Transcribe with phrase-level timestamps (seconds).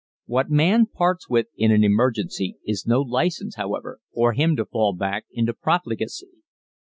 [0.25, 4.93] _What man parts with in an emergency is no license, however, for him to fall
[4.95, 6.31] back into profligacy.